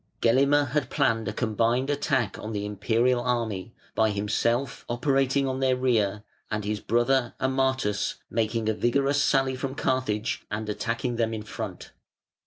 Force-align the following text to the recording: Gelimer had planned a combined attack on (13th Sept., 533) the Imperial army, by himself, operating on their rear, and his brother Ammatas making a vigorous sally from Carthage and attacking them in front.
Gelimer 0.19 0.69
had 0.69 0.89
planned 0.89 1.27
a 1.27 1.31
combined 1.31 1.91
attack 1.91 2.39
on 2.39 2.53
(13th 2.53 2.53
Sept., 2.53 2.55
533) 2.55 2.59
the 2.59 2.65
Imperial 2.95 3.21
army, 3.21 3.73
by 3.93 4.09
himself, 4.09 4.83
operating 4.89 5.47
on 5.47 5.59
their 5.59 5.75
rear, 5.75 6.23
and 6.49 6.65
his 6.65 6.79
brother 6.79 7.35
Ammatas 7.39 8.15
making 8.27 8.67
a 8.67 8.73
vigorous 8.73 9.23
sally 9.23 9.55
from 9.55 9.75
Carthage 9.75 10.43
and 10.49 10.67
attacking 10.67 11.17
them 11.17 11.35
in 11.35 11.43
front. 11.43 11.91